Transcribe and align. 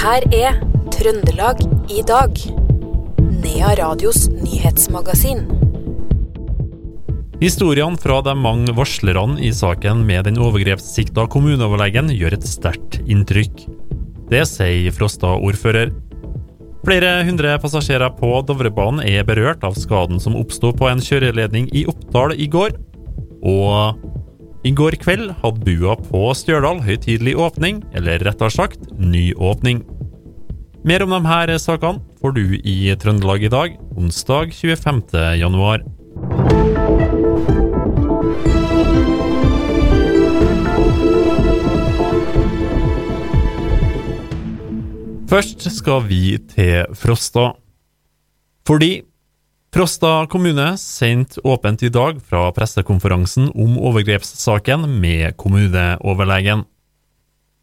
her 0.00 0.24
er 0.32 0.54
Trøndelag 0.94 1.58
i 1.92 2.00
dag. 2.08 2.38
Nea 3.42 3.72
Radios 3.76 4.30
nyhetsmagasin. 4.32 5.42
Historiene 7.40 8.00
fra 8.00 8.20
de 8.24 8.32
mange 8.36 8.72
varslerne 8.76 9.36
i 9.44 9.50
saken 9.52 10.00
med 10.08 10.24
den 10.28 10.40
overgrepssikta 10.40 11.26
kommuneoverlegen 11.32 12.08
gjør 12.16 12.38
et 12.38 12.48
sterkt 12.48 12.96
inntrykk. 13.04 13.66
Det 14.32 14.46
sier 14.48 14.96
Frosta-ordfører. 14.96 15.92
Flere 16.86 17.12
hundre 17.28 17.58
passasjerer 17.60 18.14
på 18.16 18.32
Dovrebanen 18.48 19.04
er 19.04 19.26
berørt 19.28 19.66
av 19.68 19.76
skaden 19.76 20.20
som 20.22 20.38
oppsto 20.40 20.72
på 20.76 20.88
en 20.88 21.04
kjøreledning 21.04 21.68
i 21.76 21.84
Oppdal 21.92 22.38
i 22.40 22.48
går. 22.48 22.72
Og 23.44 24.00
i 24.60 24.72
går 24.76 24.98
kveld 25.00 25.30
hadde 25.40 25.64
bua 25.64 25.94
på 25.96 26.20
Stjørdal 26.36 26.82
høytidelig 26.84 27.32
åpning, 27.40 27.78
eller 27.96 28.20
rettere 28.26 28.52
sagt 28.52 28.90
nyåpning. 29.00 29.80
Mer 30.80 31.02
om 31.04 31.10
de 31.12 31.18
her 31.28 31.50
sakene 31.60 32.00
får 32.22 32.32
du 32.32 32.44
i 32.56 32.74
Trøndelag 32.96 33.42
i 33.44 33.50
dag, 33.52 33.74
onsdag 34.00 34.54
25. 34.56 35.02
januar. 35.36 35.82
Først 45.28 45.66
skal 45.76 46.06
vi 46.08 46.38
til 46.48 46.88
Frosta. 46.96 47.50
Fordi 48.64 49.02
Frosta 49.70 50.24
kommune 50.32 50.72
sendte 50.80 51.44
åpent 51.44 51.84
i 51.84 51.92
dag 51.92 52.22
fra 52.24 52.46
pressekonferansen 52.56 53.52
om 53.52 53.76
overgrepssaken 53.76 54.88
med 55.04 55.36
kommuneoverlegen. 55.36 56.64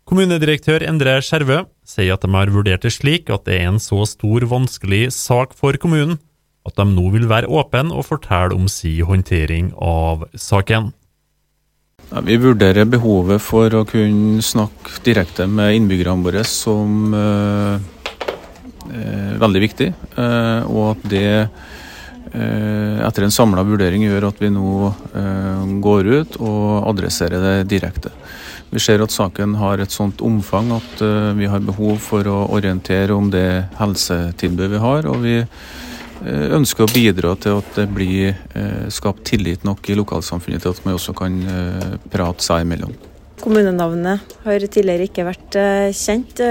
Kommunedirektør 0.08 0.86
Endre 0.86 1.18
Skjervø 1.26 1.66
sier 1.88 2.14
at 2.18 2.26
de 2.26 2.32
har 2.36 2.52
vurdert 2.52 2.84
det 2.84 2.92
slik 2.96 3.32
at 3.34 3.48
det 3.48 3.62
er 3.62 3.70
en 3.72 3.82
så 3.82 4.04
stor, 4.10 4.44
vanskelig 4.52 5.08
sak 5.16 5.56
for 5.56 5.78
kommunen 5.80 6.20
at 6.68 6.76
de 6.76 6.86
nå 6.90 7.08
vil 7.14 7.28
være 7.30 7.48
åpne 7.48 7.96
og 7.96 8.10
fortelle 8.10 8.56
om 8.56 8.68
sin 8.72 9.06
håndtering 9.08 9.72
av 9.80 10.28
saken. 10.36 10.92
Ja, 12.08 12.22
vi 12.24 12.38
vurderer 12.40 12.88
behovet 12.88 13.44
for 13.44 13.74
å 13.76 13.86
kunne 13.88 14.44
snakke 14.46 15.02
direkte 15.04 15.48
med 15.52 15.76
innbyggerne 15.76 16.24
våre 16.24 16.44
som 16.48 17.16
eh, 17.16 17.88
eh, 18.92 19.34
veldig 19.42 19.64
viktig, 19.64 19.90
eh, 19.92 20.70
og 20.70 20.94
at 20.94 21.08
det 21.12 21.32
eh, 21.42 23.00
etter 23.04 23.28
en 23.28 23.36
samla 23.36 23.66
vurdering 23.68 24.06
gjør 24.08 24.30
at 24.30 24.40
vi 24.44 24.52
nå 24.56 24.92
eh, 24.92 25.66
går 25.84 26.12
ut 26.14 26.40
og 26.40 26.92
adresserer 26.94 27.44
det 27.44 27.58
direkte. 27.76 28.14
Vi 28.78 28.84
ser 28.84 29.02
at 29.02 29.10
saken 29.10 29.56
har 29.58 29.82
et 29.82 29.90
sånt 29.90 30.20
omfang 30.22 30.68
at 30.76 31.00
uh, 31.02 31.32
vi 31.34 31.48
har 31.50 31.64
behov 31.66 31.96
for 32.04 32.28
å 32.30 32.44
orientere 32.54 33.16
om 33.16 33.32
det 33.34 33.64
helsetilbudet 33.80 34.70
vi 34.76 34.82
har. 34.84 35.08
Og 35.10 35.24
vi 35.24 35.34
uh, 35.42 36.46
ønsker 36.60 36.86
å 36.86 36.92
bidra 36.92 37.32
til 37.42 37.58
at 37.58 37.72
det 37.74 37.88
blir 37.90 38.36
uh, 38.54 38.86
skapt 38.94 39.26
tillit 39.32 39.66
nok 39.66 39.90
i 39.90 39.98
lokalsamfunnet 39.98 40.62
til 40.62 40.76
at 40.76 40.84
man 40.86 41.00
også 41.00 41.18
kan 41.18 41.40
prate 42.14 42.46
seg 42.46 42.68
imellom. 42.68 42.94
Kommunenavnet 43.42 44.38
har 44.46 44.70
tidligere 44.70 45.10
ikke 45.10 45.26
vært 45.26 45.58
kjent. 45.98 46.46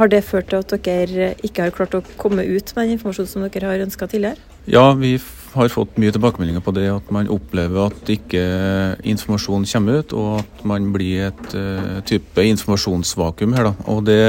Har 0.00 0.12
det 0.12 0.24
ført 0.24 0.48
til 0.54 0.64
at 0.64 0.76
dere 0.88 1.34
ikke 1.44 1.68
har 1.68 1.76
klart 1.76 2.00
å 2.00 2.04
komme 2.16 2.44
ut 2.44 2.72
med 2.72 2.86
den 2.86 2.96
informasjonen 2.96 3.32
som 3.34 3.44
dere 3.44 3.68
har 3.68 3.84
ønska 3.84 4.08
tidligere? 4.14 4.40
Ja, 4.64 4.94
vi 4.96 5.18
har 5.56 5.72
fått 5.72 5.96
mye 6.00 6.12
tilbakemeldinger 6.14 6.62
på 6.64 6.74
det 6.76 6.86
at 6.92 7.08
man 7.14 7.30
opplever 7.32 7.88
at 7.88 8.12
ikke 8.12 8.44
informasjon 9.08 9.66
kommer 9.72 10.02
ut, 10.02 10.14
og 10.16 10.38
at 10.42 10.62
man 10.68 10.92
blir 10.94 11.30
et 11.30 11.56
uh, 11.56 11.98
type 12.06 12.46
informasjonsvakuum 12.52 13.56
her. 13.56 13.70
Da. 13.70 13.90
Og 13.92 14.04
det 14.06 14.20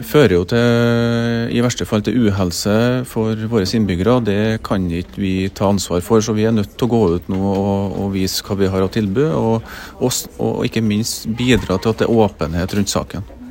fører 0.00 0.36
jo 0.38 0.44
til, 0.48 1.50
i 1.52 1.60
verste 1.64 1.84
fall 1.88 2.04
til 2.04 2.28
uhelse 2.28 2.76
for 3.08 3.36
våre 3.50 3.68
innbyggere. 3.68 4.16
Det 4.24 4.40
kan 4.64 4.88
ikke 4.88 5.20
vi 5.20 5.34
ta 5.52 5.68
ansvar 5.68 6.00
for, 6.04 6.24
så 6.24 6.32
vi 6.36 6.46
er 6.48 6.56
nødt 6.56 6.76
til 6.76 6.88
å 6.88 6.92
gå 6.94 7.02
ut 7.18 7.30
nå 7.32 7.42
og, 7.52 8.00
og 8.00 8.16
vise 8.16 8.44
hva 8.46 8.56
vi 8.58 8.72
har 8.72 8.86
å 8.86 8.90
tilby. 8.92 9.28
Og, 9.28 9.68
og, 10.00 10.24
og 10.40 10.64
ikke 10.68 10.84
minst 10.84 11.28
bidra 11.36 11.76
til 11.78 11.92
at 11.92 12.02
det 12.02 12.08
er 12.08 12.26
åpenhet 12.26 12.78
rundt 12.78 12.92
saken. 12.92 13.41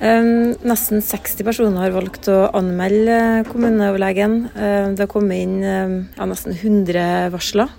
Um, 0.00 0.54
nesten 0.64 1.02
60 1.04 1.44
personer 1.44 1.82
har 1.82 1.92
valgt 1.92 2.30
å 2.32 2.46
anmelde 2.56 3.44
kommuneoverlegen. 3.50 4.36
Um, 4.54 4.94
det 4.96 5.04
har 5.04 5.10
kommet 5.12 5.42
inn 5.44 5.58
um, 5.60 5.96
ja, 6.16 6.28
nesten 6.30 6.56
100 6.56 7.28
varsler. 7.34 7.74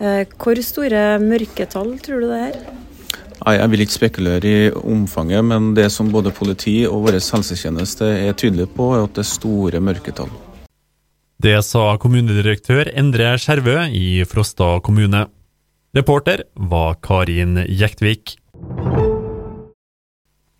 Uh, 0.00 0.22
hvor 0.40 0.56
store 0.64 1.18
mørketall 1.20 1.98
tror 2.00 2.24
du 2.24 2.30
det 2.30 2.40
er? 2.46 2.56
Nei, 3.42 3.56
Jeg 3.58 3.72
vil 3.72 3.84
ikke 3.84 3.98
spekulere 3.98 4.48
i 4.48 4.70
omfanget, 4.72 5.44
men 5.44 5.74
det 5.76 5.90
som 5.92 6.08
både 6.14 6.32
politi 6.32 6.86
og 6.88 7.04
vår 7.04 7.18
helsetjeneste 7.20 8.08
er 8.30 8.32
tydelige 8.38 8.72
på, 8.72 8.88
er 8.96 9.04
at 9.04 9.12
det 9.18 9.26
er 9.26 9.32
store 9.34 9.84
mørketall. 9.84 10.32
Det 11.42 11.58
sa 11.66 11.98
kommunedirektør 12.00 12.88
Endre 12.96 13.34
Skjervø 13.42 13.90
i 13.92 14.22
Frosta 14.30 14.76
kommune. 14.80 15.26
Reporter 15.92 16.46
var 16.70 16.96
Karin 17.04 17.58
Jektvik. 17.66 18.38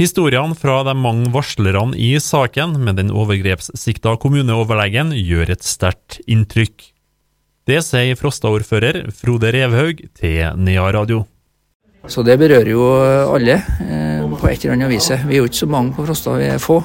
Historiene 0.02 0.56
fra 0.58 0.80
de 0.82 0.96
mange 0.98 1.30
varslerne 1.30 1.94
i 1.94 2.16
saken 2.18 2.72
med 2.82 2.96
den 2.98 3.12
overgrepssikta 3.14 4.16
kommuneoverlegen 4.18 5.12
gjør 5.14 5.52
et 5.54 5.62
sterkt 5.62 6.16
inntrykk. 6.26 6.88
Det 7.70 7.78
sier 7.86 8.18
Frosta-ordfører 8.18 9.12
Frode 9.14 9.52
Revhaug 9.54 10.00
til 10.18 10.58
Nea 10.58 10.88
Radio. 10.96 11.20
Så 12.10 12.24
det 12.26 12.34
berører 12.40 12.72
jo 12.72 12.82
alle 13.30 13.60
eh, 13.62 14.24
på 14.40 14.48
et 14.50 14.64
eller 14.64 14.74
annet 14.74 14.90
vis. 14.90 15.06
Vi 15.22 15.36
er 15.36 15.44
jo 15.44 15.46
ikke 15.46 15.60
så 15.60 15.70
mange 15.70 15.94
på 15.94 16.08
Frosta, 16.08 16.34
vi 16.40 16.50
er 16.50 16.58
få. 16.58 16.80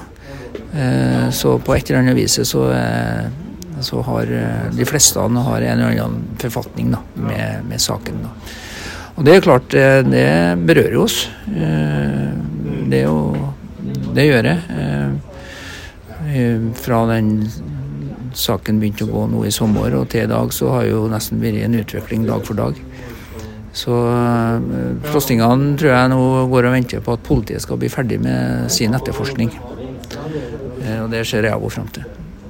Eh, 0.78 1.26
så 1.34 1.56
på 1.58 1.74
et 1.74 1.90
eller 1.90 2.04
annet 2.04 2.20
vis 2.20 2.38
så, 2.46 2.68
eh, 2.76 3.82
så 3.82 4.04
har 4.12 4.30
eh, 4.44 4.68
de 4.78 4.86
fleste 4.86 5.26
har 5.26 5.32
en 5.32 5.72
eller 5.74 6.04
annen 6.06 6.38
forfatning 6.44 6.94
da, 6.94 7.02
med, 7.18 7.66
med, 7.72 7.82
saken. 7.82 8.22
Da. 8.28 8.54
Og 9.18 9.26
det 9.26 9.40
er 9.40 9.48
klart, 9.50 9.74
eh, 9.74 10.04
det 10.06 10.30
berører 10.70 11.02
oss. 11.02 11.24
Eh, 12.88 12.92
det, 12.92 13.04
jo, 13.04 13.36
det 14.16 14.28
gjør 14.28 14.52
jeg. 14.52 14.60
Eh, 16.28 16.72
fra 16.78 17.04
den 17.12 17.32
saken 18.38 18.82
begynte 18.82 19.08
å 19.08 19.12
gå 19.12 19.24
nå 19.32 19.46
i 19.48 19.54
sommer 19.54 19.94
og 19.98 20.10
til 20.12 20.26
i 20.26 20.30
dag, 20.30 20.52
så 20.54 20.72
har 20.76 20.88
jo 20.90 21.08
nesten 21.12 21.42
vært 21.42 21.64
en 21.66 21.80
utvikling 21.80 22.28
dag 22.28 22.44
for 22.46 22.60
dag. 22.60 22.78
Så 23.78 23.94
frostingene 25.06 25.76
tror 25.78 25.92
jeg 25.92 26.10
nå 26.10 26.22
går 26.50 26.66
og 26.66 26.74
venter 26.74 27.02
på 27.06 27.14
at 27.14 27.26
politiet 27.26 27.62
skal 27.62 27.78
bli 27.78 27.90
ferdig 27.94 28.18
med 28.24 28.72
sin 28.74 28.96
etterforskning. 28.98 29.52
Og 31.04 31.12
det 31.12 31.22
ser 31.30 31.46
jeg 31.46 31.58
òg 31.58 31.70
fram 31.76 31.90
til. 31.94 32.08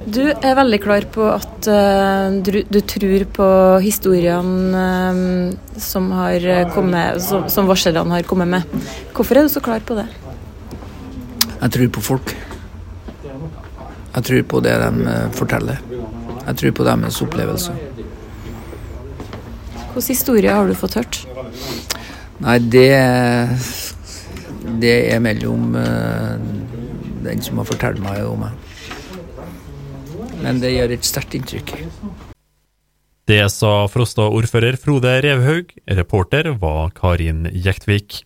Du 0.08 0.22
er 0.24 0.56
veldig 0.56 0.80
klar 0.80 1.08
på 1.12 1.26
at 1.28 1.68
du, 1.68 2.80
tror 2.94 3.26
på 3.36 3.50
historiene 3.84 4.86
som, 5.84 6.08
har 6.16 6.48
kommet, 6.72 7.20
som, 7.24 7.44
som 7.52 7.68
varslerne 7.68 8.16
har 8.16 8.28
kommet 8.28 8.54
med. 8.56 8.80
Hvorfor 9.12 9.42
er 9.42 9.50
du 9.50 9.52
så 9.52 9.64
klar 9.64 9.84
på 9.84 10.00
det? 10.00 10.08
Jeg 11.68 11.74
tror 11.76 11.90
på 11.98 12.04
folk. 12.06 12.34
Jeg 14.16 14.24
tror 14.30 14.46
på 14.54 14.62
det 14.64 14.76
de 14.82 14.92
uh, 15.04 15.32
forteller. 15.36 15.82
Jeg 16.48 16.60
tror 16.62 16.76
på 16.80 16.86
deres 16.88 17.20
opplevelser. 17.26 17.82
Hvilken 19.98 20.08
historie 20.08 20.54
har 20.54 20.70
du 20.70 20.78
fått 20.78 20.96
hørt? 20.96 21.20
Nei, 22.40 22.60
det 22.62 22.94
Det 24.78 24.96
er 25.12 25.20
mellom 25.20 25.74
den 27.26 27.42
som 27.42 27.58
har 27.58 27.68
fortalt 27.68 28.00
meg 28.00 28.24
om 28.28 28.46
meg 28.46 28.68
men 30.44 30.62
det 30.62 30.74
gjør 30.76 30.96
et 30.96 31.08
sterkt 31.08 31.36
inntrykk. 31.38 31.74
Det 33.28 33.42
sa 33.52 33.74
Frosta-ordfører 33.92 34.78
Frode 34.80 35.18
Revhaug. 35.26 35.74
Reporter 36.00 36.54
var 36.62 36.94
Karin 36.96 37.50
Jektvik. 37.52 38.22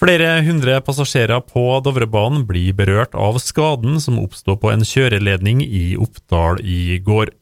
Flere 0.00 0.38
hundre 0.46 0.78
passasjerer 0.80 1.42
på 1.44 1.60
Dovrebanen 1.84 2.46
blir 2.48 2.72
berørt 2.72 3.12
av 3.12 3.36
skaden 3.36 3.98
som 4.00 4.16
oppsto 4.22 4.54
på 4.56 4.70
en 4.72 4.80
kjøreledning 4.80 5.60
i 5.60 5.92
Oppdal 6.00 6.62
i 6.64 6.96
går. 7.04 7.34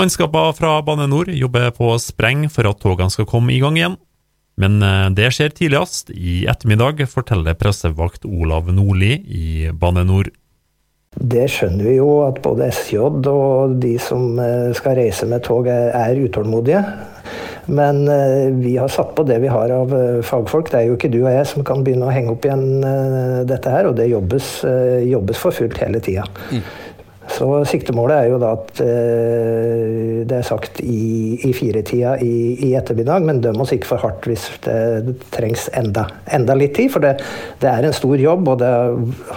Mannskaper 0.00 0.54
fra 0.56 0.78
Bane 0.86 1.04
NOR 1.12 1.28
jobber 1.36 1.74
på 1.76 1.90
spreng 2.00 2.46
for 2.52 2.70
at 2.70 2.80
togene 2.80 3.12
skal 3.12 3.28
komme 3.28 3.52
i 3.52 3.60
gang 3.60 3.76
igjen. 3.76 3.98
Men 4.56 4.80
eh, 4.80 5.10
det 5.12 5.28
skjer 5.36 5.52
tidligst 5.52 6.08
i 6.16 6.46
ettermiddag, 6.48 7.04
forteller 7.12 7.58
pressevakt 7.60 8.24
Olav 8.24 8.72
Nordli 8.72 9.18
i 9.28 9.46
Bane 9.76 10.06
NOR. 10.08 10.32
Det 11.16 11.44
skjønner 11.52 11.84
vi 11.84 11.98
jo 11.98 12.08
at 12.24 12.40
både 12.44 12.70
SJ 12.72 13.02
og 13.28 13.76
de 13.84 13.92
som 14.00 14.40
eh, 14.40 14.72
skal 14.76 14.96
reise 15.02 15.28
med 15.28 15.44
tog 15.44 15.68
er 15.68 16.16
utålmodige. 16.16 16.80
Men 17.66 18.04
eh, 18.08 18.48
vi 18.54 18.76
har 18.78 18.90
satt 18.92 19.14
på 19.16 19.24
det 19.26 19.40
vi 19.42 19.50
har 19.50 19.72
av 19.74 19.94
eh, 19.94 20.22
fagfolk. 20.26 20.70
Det 20.72 20.80
er 20.80 20.88
jo 20.90 20.96
ikke 20.98 21.12
du 21.12 21.20
og 21.24 21.30
jeg 21.32 21.46
som 21.50 21.66
kan 21.66 21.84
begynne 21.86 22.08
å 22.08 22.14
henge 22.14 22.34
opp 22.34 22.46
igjen 22.46 22.66
dette 23.48 23.72
her. 23.72 23.90
Og 23.90 23.96
det 23.98 24.10
jobbes, 24.12 24.50
jobbes 25.06 25.40
for 25.42 25.56
fullt 25.56 25.80
hele 25.82 26.02
tida. 26.04 26.26
Mm. 26.50 26.66
Så 27.26 27.46
siktemålet 27.66 28.20
er 28.20 28.28
jo 28.30 28.38
da 28.38 28.52
at 28.54 28.80
eh, 28.84 30.22
det 30.28 30.38
er 30.38 30.46
sagt 30.46 30.78
i, 30.82 31.36
i 31.48 31.50
firetida 31.56 32.14
i, 32.22 32.54
i, 32.68 32.70
ettermiddag, 32.78 33.26
men 33.26 33.42
døm 33.42 33.58
oss 33.64 33.74
ikke 33.74 33.90
for 33.90 34.02
hardt 34.04 34.28
hvis 34.30 34.46
det, 34.66 34.76
det 35.08 35.16
trengs 35.34 35.66
enda, 35.76 36.06
enda, 36.32 36.56
litt 36.58 36.76
tid. 36.78 36.92
For 36.94 37.02
det, 37.02 37.16
det, 37.62 37.70
er 37.72 37.86
en 37.86 37.96
stor 37.96 38.16
jobb, 38.22 38.46
og 38.52 38.62
det 38.62 38.72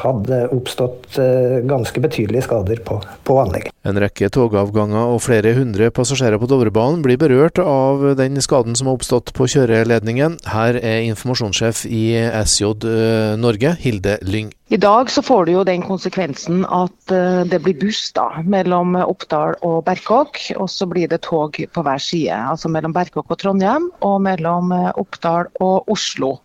hadde 0.03 0.43
oppstått 0.55 1.17
eh, 1.21 1.59
ganske 1.69 2.05
betydelige 2.05 2.45
skader 2.45 2.83
på, 2.85 3.01
på 3.25 3.41
anlegget. 3.41 3.73
En 3.89 3.97
rekke 3.97 4.29
togavganger 4.29 5.15
og 5.15 5.23
flere 5.25 5.55
hundre 5.57 5.89
passasjerer 5.93 6.37
på 6.37 6.49
Dovrebanen 6.49 7.01
blir 7.05 7.17
berørt 7.17 7.57
av 7.63 8.03
den 8.19 8.37
skaden 8.43 8.77
som 8.77 8.89
har 8.89 8.99
oppstått 8.99 9.31
på 9.33 9.47
kjøreledningen. 9.49 10.37
Her 10.53 10.77
er 10.77 11.07
informasjonssjef 11.07 11.85
i 11.89 12.03
SJ 12.43 12.69
eh, 12.85 13.33
Norge, 13.41 13.73
Hilde 13.81 14.19
Lyng. 14.21 14.51
I 14.69 14.77
dag 14.77 15.09
så 15.09 15.23
får 15.25 15.47
du 15.47 15.53
jo 15.55 15.63
den 15.65 15.81
konsekvensen 15.81 16.61
at 16.69 17.13
eh, 17.15 17.41
det 17.49 17.61
blir 17.65 17.79
buss 17.81 18.03
da, 18.13 18.27
mellom 18.45 18.93
Oppdal 19.01 19.55
og 19.65 19.81
Berkåk. 19.87 20.37
Og 20.61 20.69
så 20.69 20.85
blir 20.89 21.09
det 21.09 21.23
tog 21.25 21.57
på 21.57 21.85
hver 21.85 22.03
side, 22.03 22.35
altså 22.53 22.69
mellom 22.69 22.93
Berkåk 22.93 23.33
og 23.33 23.41
Trondheim 23.41 23.89
og 24.05 24.19
mellom 24.27 24.75
eh, 24.75 24.91
Oppdal 25.01 25.49
og 25.65 25.89
Oslo. 25.89 26.35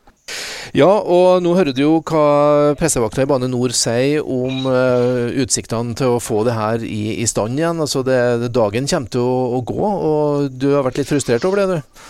Ja, 0.75 0.89
og 0.91 1.45
nå 1.45 1.53
hører 1.55 1.71
du 1.71 1.85
jo 1.85 1.93
hva 2.03 2.75
pressevakta 2.81 3.23
i 3.23 3.29
Bane 3.31 3.47
Nor 3.47 3.71
sier 3.79 4.25
om 4.27 4.65
uh, 4.67 5.31
utsiktene 5.45 5.95
til 5.95 6.17
å 6.17 6.23
få 6.23 6.41
det 6.49 6.57
her 6.57 6.83
i, 6.83 7.21
i 7.23 7.29
stand 7.31 7.61
igjen. 7.61 7.79
Altså 7.85 8.03
det, 8.03 8.51
dagen 8.51 8.89
kommer 8.91 9.13
til 9.15 9.23
å, 9.23 9.37
å, 9.55 9.63
gå, 9.69 9.91
og 10.11 10.59
du 10.59 10.73
har 10.75 10.83
vært 10.89 10.99
litt 10.99 11.13
frustrert 11.13 11.47
over 11.47 11.63
det, 11.63 11.79
du? 11.79 12.05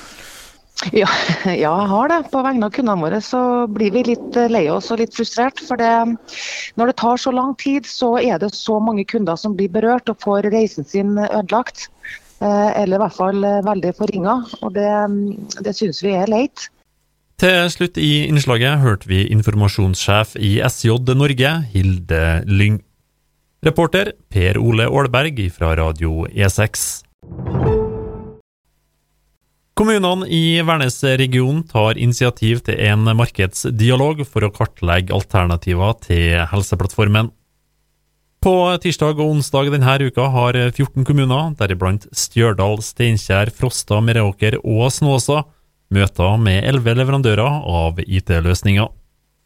Ja, 0.92 1.06
ja, 1.46 1.52
jeg 1.54 1.90
har 1.90 2.08
det. 2.10 2.16
På 2.32 2.40
vegne 2.44 2.66
av 2.66 2.72
kundene 2.74 3.04
våre 3.04 3.20
så 3.22 3.40
blir 3.70 3.92
vi 3.94 4.02
litt 4.08 4.36
eh, 4.36 4.50
lei 4.50 4.64
oss 4.72 4.90
og 4.92 4.98
litt 5.00 5.14
frustrert. 5.16 5.62
For 5.62 5.80
det, 5.80 5.92
når 6.80 6.90
det 6.90 6.96
tar 7.00 7.20
så 7.20 7.32
lang 7.32 7.54
tid, 7.60 7.86
så 7.88 8.16
er 8.18 8.42
det 8.42 8.50
så 8.56 8.80
mange 8.82 9.06
kunder 9.08 9.38
som 9.40 9.54
blir 9.56 9.70
berørt 9.72 10.10
og 10.10 10.18
får 10.24 10.50
reisen 10.52 10.88
sin 10.88 11.14
ødelagt. 11.28 11.86
Eh, 12.42 12.70
eller 12.82 12.98
i 12.98 13.02
hvert 13.04 13.16
fall 13.16 13.46
veldig 13.68 13.94
forringa. 14.00 14.40
Og 14.66 14.74
det, 14.76 14.90
det 15.62 15.76
syns 15.78 16.02
vi 16.04 16.16
er 16.18 16.32
leit. 16.32 16.68
Til 17.34 17.70
slutt 17.72 17.98
i 17.98 18.28
innslaget 18.28 18.78
hørte 18.84 19.08
vi 19.10 19.24
informasjonssjef 19.34 20.36
i 20.38 20.60
SJ 20.62 21.00
Norge, 21.18 21.50
Hilde 21.72 22.24
Lyng. 22.46 22.78
Reporter 23.64 24.12
Per 24.30 24.60
Ole 24.60 24.86
Aalberg 24.86 25.40
fra 25.50 25.72
Radio 25.74 26.28
E6. 26.30 27.02
Kommunene 29.74 30.28
i 30.30 30.60
Værnes-regionen 30.62 31.64
tar 31.66 31.98
initiativ 31.98 32.60
til 32.68 32.78
en 32.86 33.08
markedsdialog 33.18 34.22
for 34.28 34.46
å 34.46 34.52
kartlegge 34.54 35.16
alternativer 35.16 35.96
til 36.04 36.44
Helseplattformen. 36.52 37.32
På 38.44 38.54
tirsdag 38.78 39.18
og 39.18 39.32
onsdag 39.32 39.72
denne 39.72 39.96
uka 40.04 40.28
har 40.30 40.54
14 40.68 41.02
kommuner, 41.08 41.50
deriblant 41.58 42.06
Stjørdal, 42.14 42.78
Steinkjer, 42.84 43.50
Frosta, 43.50 43.98
Meråker 44.04 44.60
og 44.60 44.92
Snåsa, 44.92 45.42
møter 45.94 46.36
med 46.42 46.64
elleve 46.66 46.96
leverandører 46.98 47.62
av 47.70 48.00
IT-løsninger. 48.04 48.90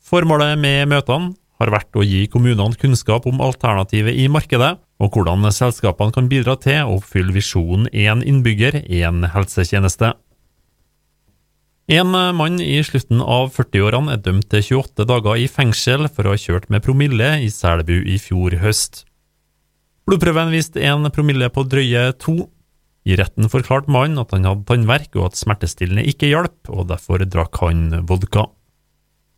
Formålet 0.08 0.56
med 0.60 0.88
møtene 0.90 1.34
har 1.58 1.72
vært 1.74 1.96
å 1.98 2.04
gi 2.06 2.26
kommunene 2.30 2.78
kunnskap 2.78 3.26
om 3.28 3.42
alternativet 3.44 4.16
i 4.16 4.28
markedet, 4.30 4.76
og 4.98 5.14
hvordan 5.14 5.46
selskapene 5.54 6.14
kan 6.14 6.30
bidra 6.30 6.56
til 6.58 6.80
å 6.84 6.96
oppfylle 6.98 7.34
visjonen 7.34 7.90
én 7.92 8.22
innbygger, 8.26 8.80
én 8.86 9.26
helsetjeneste. 9.34 10.14
En 11.88 12.12
mann 12.36 12.58
i 12.60 12.76
slutten 12.84 13.22
av 13.24 13.54
40-årene 13.54 14.12
er 14.12 14.20
dømt 14.20 14.50
til 14.52 14.64
28 14.82 15.06
dager 15.08 15.40
i 15.40 15.46
fengsel 15.48 16.04
for 16.12 16.28
å 16.28 16.34
ha 16.34 16.40
kjørt 16.40 16.68
med 16.68 16.84
promille 16.84 17.30
i 17.40 17.48
Selbu 17.48 17.94
i 18.02 18.18
fjor 18.20 18.58
høst. 18.60 19.06
Blodprøven 20.08 20.52
viste 20.52 20.84
en 20.84 21.08
promille 21.12 21.48
på 21.52 21.64
drøye 21.68 22.10
to, 22.20 22.36
i 23.08 23.16
retten 23.16 23.48
forklarte 23.48 23.90
mannen 23.92 24.20
at 24.20 24.34
han 24.36 24.44
hadde 24.44 24.66
tannverk 24.68 25.16
og 25.16 25.30
at 25.30 25.40
smertestillende 25.40 26.04
ikke 26.10 26.28
hjalp, 26.28 26.58
og 26.68 26.90
derfor 26.90 27.24
drakk 27.24 27.60
han 27.64 28.02
vodka. 28.08 28.44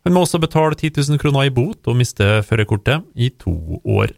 Han 0.05 0.15
må 0.15 0.25
også 0.25 0.41
betale 0.41 0.75
10 0.75 0.91
000 0.97 1.21
kroner 1.21 1.47
i 1.47 1.53
bot 1.53 1.87
og 1.87 1.99
miste 1.99 2.41
førerkortet 2.47 3.05
i 3.15 3.29
to 3.39 3.53
år. 3.85 4.15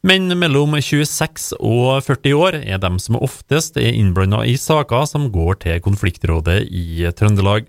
Menn 0.00 0.32
mellom 0.32 0.78
26 0.80 1.58
og 1.60 2.00
40 2.06 2.32
år 2.32 2.56
er 2.62 2.80
dem 2.80 2.96
som 3.02 3.18
oftest 3.20 3.76
er 3.76 3.92
innblanda 3.92 4.40
i 4.48 4.54
saker 4.56 5.04
som 5.04 5.28
går 5.34 5.60
til 5.66 5.82
konfliktrådet 5.84 6.62
i 6.72 7.04
Trøndelag. 7.12 7.68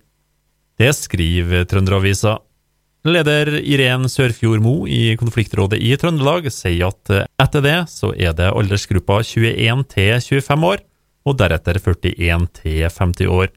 Det 0.80 0.94
skriver 0.96 1.68
Trønderavisa. 1.68 2.38
Leder 3.02 3.50
Irén 3.58 4.06
Sørfjord 4.06 4.62
Mo 4.62 4.84
i 4.86 5.16
konfliktrådet 5.18 5.80
i 5.82 5.96
Trøndelag 5.98 6.46
sier 6.54 6.92
at 6.92 7.10
etter 7.42 7.64
det 7.66 7.78
så 7.90 8.12
er 8.14 8.36
det 8.38 8.52
aldersgruppa 8.54 9.24
21 9.26 9.88
til 9.90 10.20
25 10.22 10.66
år, 10.70 10.84
og 11.26 11.38
deretter 11.40 11.80
41 11.82 12.46
til 12.60 12.84
50 12.86 13.32
år. 13.34 13.50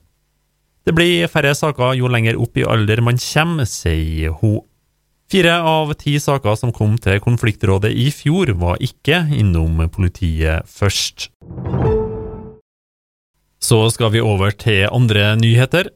Det 0.88 0.94
blir 0.96 1.29
færre 1.29 1.52
saker 1.52 1.93
jo 1.99 2.08
lenger 2.08 2.41
opp 2.41 2.56
i 2.56 2.64
alder 2.64 3.02
man 3.05 3.20
kommer, 3.20 3.69
sier 3.69 4.32
hun. 4.41 4.62
Fire 5.29 5.58
av 5.61 5.93
ti 6.00 6.17
saker 6.20 6.56
som 6.56 6.73
kom 6.73 6.97
til 6.97 7.20
konfliktrådet 7.20 7.93
i 7.93 8.08
fjor, 8.12 8.55
var 8.56 8.81
ikke 8.81 9.26
innom 9.29 9.76
politiet 9.93 10.64
først. 10.69 11.29
Så 13.61 13.81
skal 13.93 14.12
vi 14.17 14.25
over 14.25 14.56
til 14.56 14.88
andre 14.88 15.35
nyheter. 15.37 15.93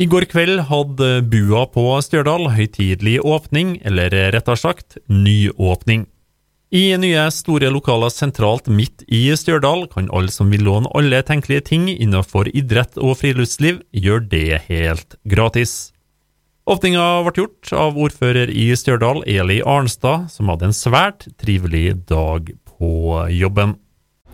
I 0.00 0.06
går 0.08 0.24
kveld 0.30 0.64
hadde 0.70 1.08
bua 1.28 1.66
på 1.68 1.84
Stjørdal 2.00 2.48
høytidelig 2.54 3.18
åpning, 3.28 3.76
eller 3.84 4.14
rettere 4.32 4.56
sagt 4.56 4.96
nyåpning. 5.06 6.06
I 6.72 6.96
nye 6.96 7.26
store 7.28 7.68
lokaler 7.68 8.08
sentralt 8.08 8.70
midt 8.72 9.04
i 9.12 9.26
Stjørdal 9.36 9.84
kan 9.92 10.08
alle 10.08 10.32
som 10.32 10.48
vil 10.48 10.64
låne 10.64 10.88
alle 10.96 11.20
tenkelige 11.28 11.66
ting 11.68 11.90
innenfor 11.92 12.48
idrett 12.48 12.96
og 12.96 13.18
friluftsliv, 13.20 13.82
gjøre 13.92 14.24
det 14.32 14.62
helt 14.70 15.18
gratis. 15.28 15.92
Åpninga 16.64 17.04
ble 17.26 17.34
gjort 17.42 17.74
av 17.76 18.00
ordfører 18.00 18.48
i 18.48 18.70
Stjørdal, 18.78 19.20
Eli 19.28 19.60
Arnstad, 19.60 20.30
som 20.32 20.48
hadde 20.48 20.70
en 20.70 20.76
svært 20.78 21.28
trivelig 21.36 21.98
dag 22.08 22.48
på 22.78 23.26
jobben. 23.36 23.76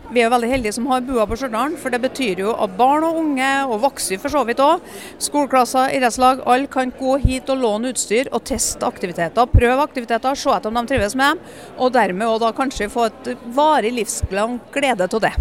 Vi 0.09 0.23
er 0.25 0.31
veldig 0.33 0.47
heldige 0.49 0.73
som 0.73 0.87
har 0.89 1.03
bua 1.05 1.27
på 1.29 1.35
Stjørdal, 1.37 1.75
for 1.77 1.93
det 1.93 1.99
betyr 2.01 2.39
jo 2.41 2.55
at 2.57 2.71
barn 2.79 3.03
og 3.05 3.19
unge, 3.19 3.49
og 3.69 3.83
voksne 3.83 4.17
for 4.17 4.33
så 4.33 4.41
vidt 4.47 4.61
òg, 4.65 4.81
skoleklasser, 5.21 5.93
idrettslag, 5.93 6.41
alle 6.49 6.71
kan 6.71 6.89
gå 6.97 7.19
hit 7.21 7.51
og 7.53 7.61
låne 7.61 7.93
utstyr 7.93 8.31
og 8.33 8.41
teste 8.49 8.89
aktiviteter. 8.89 9.45
Prøve 9.53 9.85
aktiviteter, 9.85 10.33
se 10.33 10.49
etter 10.55 10.73
om 10.73 10.81
de 10.81 10.89
trives 10.89 11.13
med 11.19 11.37
dem, 11.37 11.55
og 11.77 11.93
dermed 11.93 12.25
òg 12.25 12.41
da 12.41 12.53
kanskje 12.57 12.89
få 12.89 13.05
et 13.11 13.33
varig 13.53 13.93
livslang 13.99 14.57
glede 14.73 15.05
av 15.05 15.27
det. 15.29 15.35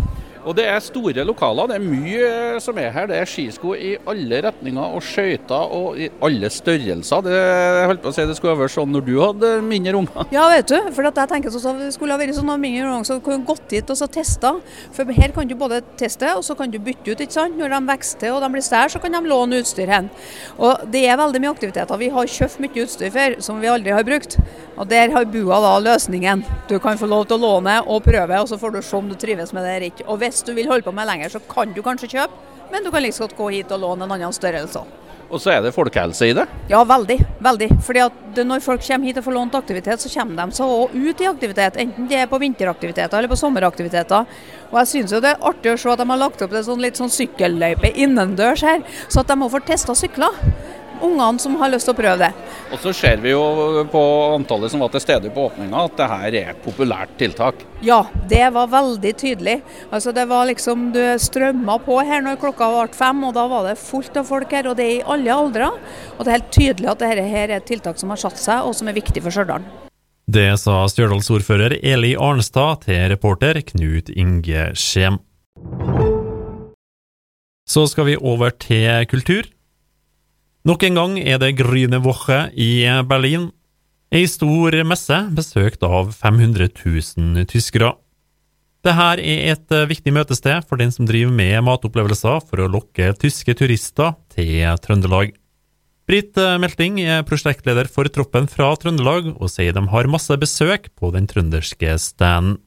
Og 0.49 0.57
Det 0.57 0.65
er 0.65 0.79
store 0.81 1.25
lokaler, 1.29 1.69
det 1.69 1.77
er 1.77 1.83
mye 1.85 2.61
som 2.65 2.79
er 2.81 2.89
her. 2.95 3.09
Det 3.11 3.19
er 3.21 3.29
skisko 3.29 3.75
i 3.77 3.91
alle 4.09 4.39
retninger 4.47 4.95
og 4.97 5.03
skøyter 5.05 5.75
og 5.77 5.99
i 6.01 6.07
alle 6.25 6.49
størrelser. 6.49 7.25
Det, 7.27 7.35
jeg 7.37 7.91
holdt 7.91 8.01
på 8.07 8.09
å 8.09 8.15
si 8.17 8.25
det 8.31 8.37
skulle 8.39 8.55
vært 8.57 8.73
sånn 8.73 8.95
når 8.95 9.05
du 9.05 9.13
hadde 9.21 9.51
mindre 9.67 9.99
unger. 10.01 10.31
Ja, 10.33 10.47
vet 10.49 10.73
du. 10.73 10.79
For 10.97 11.05
jeg 11.05 11.29
tenker 11.35 11.53
så 11.53 11.75
det 11.77 11.91
skulle 11.93 12.17
ha 12.17 12.23
vært 12.23 12.39
sånn 12.39 12.49
når 12.49 12.63
mindre 12.63 12.95
unger 12.95 13.11
så 13.11 13.19
kunne 13.25 13.45
gått 13.49 13.75
hit 13.77 13.93
og 13.93 13.99
så 14.01 14.09
testa. 14.09 14.55
For 14.97 15.13
her 15.19 15.35
kan 15.37 15.51
du 15.51 15.53
både 15.61 15.83
teste 16.01 16.33
og 16.33 16.41
så 16.47 16.57
kan 16.57 16.73
du 16.73 16.81
bytte 16.81 17.13
ut. 17.13 17.21
ikke 17.21 17.37
sant? 17.37 17.59
Når 17.61 17.75
de 17.75 17.83
vokser 17.93 18.33
og 18.33 18.41
de 18.41 18.51
blir 18.57 18.65
større, 18.65 18.89
så 18.95 19.03
kan 19.05 19.19
de 19.19 19.23
låne 19.29 19.61
utstyr 19.61 19.93
hen. 19.93 20.09
Og 20.57 20.89
det 20.89 21.05
er 21.11 21.21
veldig 21.21 21.45
mye 21.45 21.53
aktiviteter. 21.53 22.01
Vi 22.01 22.09
har 22.17 22.33
kjøpt 22.39 22.65
mye 22.65 22.87
utstyr 22.87 23.13
før 23.13 23.37
som 23.45 23.61
vi 23.61 23.69
aldri 23.69 23.93
har 23.93 24.09
brukt. 24.09 24.39
Og 24.79 24.89
der 24.89 25.13
har 25.13 25.29
bua 25.29 25.61
da 25.61 25.77
løsningen. 25.83 26.45
Du 26.71 26.79
kan 26.81 26.97
få 26.97 27.09
lov 27.11 27.27
til 27.29 27.37
å 27.37 27.43
låne 27.43 27.81
og 27.85 28.05
prøve, 28.07 28.41
og 28.41 28.49
så 28.49 28.57
får 28.61 28.77
du 28.77 28.83
se 28.87 28.97
om 28.97 29.09
du 29.11 29.17
trives 29.19 29.53
med 29.53 29.67
det 29.67 29.73
eller 29.75 29.91
ikke. 29.91 30.07
Og 30.07 30.21
hvis 30.23 30.38
hvis 30.39 30.47
du 30.47 30.55
vil 30.55 30.71
holde 30.71 30.87
på 30.87 30.95
med 30.95 31.09
lenger, 31.09 31.33
så 31.35 31.43
kan 31.51 31.75
du 31.75 31.83
kanskje 31.83 32.13
kjøpe, 32.15 32.47
men 32.71 32.85
du 32.85 32.93
kan 32.95 33.03
like 33.03 33.19
godt 33.19 33.37
gå 33.37 33.51
hit 33.57 33.73
og 33.75 33.83
låne 33.83 34.07
en 34.07 34.15
annen 34.15 34.35
størrelse. 34.35 34.85
Og 35.29 35.43
så 35.43 35.51
er 35.53 35.61
det 35.61 35.75
folkehelse 35.77 36.31
i 36.31 36.33
det? 36.37 36.47
Ja, 36.71 36.79
veldig. 36.89 37.19
veldig. 37.45 37.69
Fordi 37.85 38.01
at 38.01 38.39
Når 38.39 38.63
folk 38.63 38.81
kommer 38.87 39.07
hit 39.07 39.19
og 39.19 39.25
får 39.25 39.35
lånt 39.35 39.55
aktivitet, 39.59 40.01
så 40.01 40.09
kommer 40.09 40.47
de 40.47 40.55
seg 40.57 40.71
òg 40.71 40.95
ut 40.95 41.21
i 41.21 41.27
aktivitet. 41.27 41.77
Enten 41.77 42.07
det 42.09 42.21
er 42.23 42.29
på 42.31 42.39
vinteraktiviteter 42.39 43.19
eller 43.19 43.29
på 43.29 43.37
sommeraktiviteter. 43.37 44.25
Og 44.71 44.79
jeg 44.79 44.89
syns 44.93 45.11
det 45.11 45.33
er 45.33 45.43
artig 45.43 45.73
å 45.73 45.77
se 45.77 45.91
at 45.91 45.99
de 45.99 46.07
har 46.09 46.21
lagt 46.23 46.43
opp 46.43 46.55
det 46.55 46.63
sånn 46.65 46.81
litt 46.81 46.97
sånn 46.97 47.11
sykkelløype 47.11 47.91
innendørs 47.99 48.63
her, 48.63 48.81
så 49.09 49.21
at 49.21 49.29
de 49.29 49.37
må 49.37 49.51
få 49.51 49.61
testa 49.67 49.97
sykler 49.99 50.39
ungene 51.05 51.43
som 51.43 51.57
har 51.61 51.71
lyst 51.73 51.89
til 51.89 51.95
å 51.95 51.99
prøve 51.99 52.19
det. 52.27 52.31
Og 52.73 52.83
så 52.83 52.93
ser 52.97 53.23
vi 53.23 53.33
jo 53.33 53.85
på 53.93 54.03
antallet 54.35 54.73
som 54.73 54.85
var 54.85 54.93
til 54.93 55.03
stede 55.03 55.33
på 55.35 55.49
åpninga 55.49 55.85
at 55.89 55.97
det 55.99 56.09
her 56.13 56.37
er 56.43 56.53
et 56.53 56.63
populært 56.65 57.15
tiltak. 57.21 57.65
Ja, 57.85 58.03
det 58.31 58.45
var 58.55 58.71
veldig 58.73 59.13
tydelig. 59.21 59.61
Altså 59.91 60.13
det 60.13 60.27
var 60.31 60.49
liksom 60.49 60.89
Du 60.93 61.01
strømma 61.21 61.79
på 61.85 61.99
her 62.05 62.23
når 62.25 62.41
klokka 62.43 62.71
ble 62.73 62.97
fem, 62.97 63.25
og 63.29 63.35
da 63.37 63.47
var 63.51 63.69
det 63.69 63.79
fullt 63.81 64.17
av 64.19 64.29
folk 64.29 64.53
her. 64.53 64.71
Og 64.71 64.79
det 64.79 64.87
er 64.87 64.95
i 64.99 65.05
alle 65.15 65.35
aldre. 65.35 65.73
Og 66.17 66.25
det 66.25 66.33
er 66.33 66.39
helt 66.39 66.55
tydelig 66.55 66.93
at 66.93 67.05
dette 67.05 67.29
her 67.29 67.51
er 67.51 67.59
et 67.59 67.69
tiltak 67.69 68.01
som 68.01 68.11
har 68.15 68.21
satt 68.21 68.41
seg, 68.41 68.65
og 68.67 68.75
som 68.77 68.89
er 68.89 68.99
viktig 68.99 69.23
for 69.25 69.35
Stjørdal. 69.35 69.67
Det 70.29 70.51
sa 70.61 70.83
Stjørdalsordfører 70.93 71.79
Eli 71.81 72.13
Arnstad 72.21 72.83
til 72.85 73.07
reporter 73.15 73.63
Knut 73.65 74.11
Inge 74.13 74.73
Skjem. 74.77 75.17
Så 77.69 77.87
skal 77.89 78.09
vi 78.09 78.17
over 78.17 78.53
til 78.53 79.07
kultur. 79.09 79.49
Nok 80.69 80.83
en 80.85 80.99
gang 80.99 81.15
er 81.17 81.39
det 81.41 81.55
Grüne 81.57 81.97
Woche 82.05 82.51
i 82.53 82.85
Berlin. 83.09 83.47
Ei 84.13 84.27
stor 84.29 84.75
messe 84.85 85.17
besøkt 85.33 85.81
av 85.87 86.11
500 86.13 86.69
000 86.77 87.47
tyskere. 87.49 87.95
Dette 88.85 89.07
er 89.17 89.23
et 89.55 89.73
viktig 89.89 90.13
møtested 90.13 90.67
for 90.69 90.77
den 90.77 90.93
som 90.93 91.09
driver 91.09 91.33
med 91.33 91.65
matopplevelser 91.65 92.45
for 92.45 92.61
å 92.61 92.69
lokke 92.69 93.15
tyske 93.17 93.57
turister 93.57 94.13
til 94.35 94.69
Trøndelag. 94.85 95.33
Britt 96.09 96.37
Melting 96.37 97.01
er 97.01 97.25
prosjektleder 97.25 97.89
for 97.89 98.05
troppen 98.13 98.45
fra 98.53 98.69
Trøndelag, 98.77 99.33
og 99.41 99.49
sier 99.49 99.73
de 99.73 99.87
har 99.89 100.13
masse 100.13 100.37
besøk 100.37 100.93
på 101.01 101.15
den 101.17 101.31
trønderske 101.33 101.97
standen. 101.97 102.61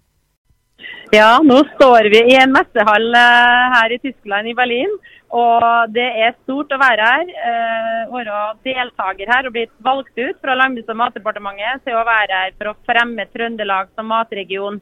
Ja, 1.11 1.41
nå 1.43 1.57
står 1.73 2.07
vi 2.07 2.21
i 2.31 2.35
en 2.39 2.53
messehall 2.55 3.09
eh, 3.19 3.73
her 3.73 3.91
i 3.91 3.97
Tyskland, 3.99 4.47
i 4.47 4.55
Berlin. 4.55 4.93
Og 5.35 5.91
det 5.91 6.05
er 6.23 6.37
stort 6.37 6.71
å 6.71 6.79
være 6.79 7.07
her. 7.07 7.33
Eh, 7.49 8.13
være 8.15 8.37
deltaker 8.63 9.27
her 9.27 9.49
og 9.49 9.55
blitt 9.57 9.73
valgt 9.83 10.15
ut 10.15 10.39
fra 10.39 10.55
Landbruks- 10.55 10.93
og 10.93 11.01
matdepartementet 11.01 11.83
til 11.83 11.97
å 11.99 12.05
være 12.07 12.43
her 12.43 12.55
for 12.55 12.71
å 12.71 12.77
fremme 12.87 13.27
Trøndelag 13.27 13.91
som 13.91 14.07
matregion. 14.07 14.79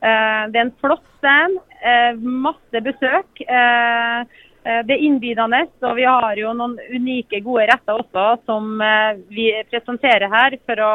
Eh, 0.00 0.42
det 0.48 0.62
er 0.62 0.64
en 0.64 0.72
flott 0.80 1.04
stand. 1.18 1.60
Masse 2.24 2.80
besøk. 2.82 3.28
Det 3.38 4.94
er 4.94 5.04
innbydende, 5.06 5.60
og 5.86 5.92
vi 5.98 6.06
har 6.08 6.40
jo 6.40 6.54
noen 6.56 6.74
unike, 6.90 7.38
gode 7.44 7.68
retter 7.70 8.00
også 8.00 8.24
som 8.48 8.80
vi 9.30 9.50
presenterer 9.70 10.26
her 10.32 10.56
for 10.66 10.82
å 10.82 10.90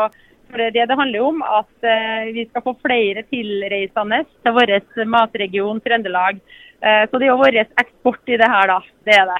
for 0.51 0.61
det 0.75 0.87
det 0.89 0.97
handler 0.99 1.27
om, 1.27 1.39
at 1.41 1.87
eh, 1.87 2.31
vi 2.35 2.45
skal 2.49 2.65
få 2.65 2.75
flere 2.83 3.23
tilreisende 3.31 4.23
til 4.27 4.57
vår 4.57 4.73
matregion 5.09 5.79
Trøndelag. 5.83 6.41
Eh, 6.81 7.05
så 7.07 7.17
det 7.17 7.27
er 7.27 7.31
jo 7.31 7.39
vår 7.41 7.61
eksport 7.63 8.29
i 8.29 8.39
det 8.41 8.51
her, 8.51 8.73
da. 8.73 8.79
Det 9.07 9.15
er 9.15 9.31
det. 9.31 9.39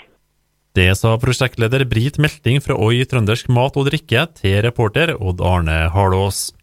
Det 0.72 0.88
sa 0.96 1.18
prosjektleder 1.20 1.84
Brit 1.84 2.16
Melting 2.22 2.62
fra 2.64 2.78
Oi 2.80 3.04
trøndersk 3.04 3.50
mat 3.52 3.76
og 3.76 3.90
drikke 3.90 4.24
til 4.38 4.62
reporter 4.64 5.12
Odd 5.18 5.44
Arne 5.44 5.90
Harlås. 5.92 6.54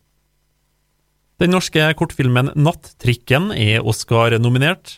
Den 1.38 1.52
norske 1.54 1.84
kortfilmen 1.94 2.48
Nattrikken 2.56 3.52
er 3.52 3.84
Oscar-nominert. 3.84 4.96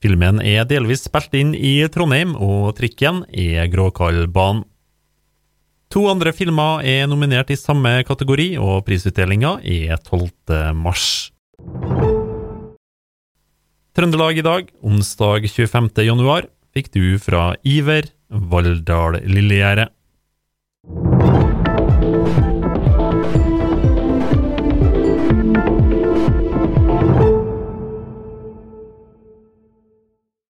Filmen 0.00 0.38
er 0.38 0.64
delvis 0.68 1.02
spilt 1.08 1.34
inn 1.34 1.50
i 1.58 1.80
Trondheim, 1.92 2.36
og 2.38 2.76
trikken 2.78 3.24
er 3.34 3.66
Gråkallbanen. 3.72 4.64
To 5.94 6.02
andre 6.10 6.32
filmer 6.34 6.82
er 6.84 7.06
nominert 7.06 7.50
i 7.54 7.58
samme 7.58 8.00
kategori, 8.06 8.56
og 8.58 8.82
prisutdelinga 8.88 9.56
er 9.62 9.96
12. 10.02 10.74
mars. 10.74 11.30
Trøndelag 13.96 14.36
i 14.36 14.44
dag, 14.44 14.72
onsdag 14.84 15.46
25. 15.48 15.88
januar, 16.04 16.50
fikk 16.76 16.90
du 16.92 17.16
fra 17.22 17.54
Iver 17.64 18.10
Valldal 18.28 19.22
Lillegjerdet. 19.24 19.95